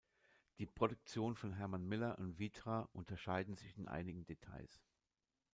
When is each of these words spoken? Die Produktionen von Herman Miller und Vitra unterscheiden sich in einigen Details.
Die 0.57 0.65
Produktionen 0.65 1.35
von 1.35 1.53
Herman 1.53 1.85
Miller 1.85 2.17
und 2.17 2.39
Vitra 2.39 2.89
unterscheiden 2.91 3.55
sich 3.55 3.77
in 3.77 3.87
einigen 3.87 4.25
Details. 4.25 4.81